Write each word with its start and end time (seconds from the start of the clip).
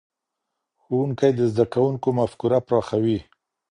ښوونکی 0.81 1.31
د 1.35 1.39
زدهکوونکو 1.51 2.07
مفکوره 2.19 2.59
پراخوي. 2.67 3.19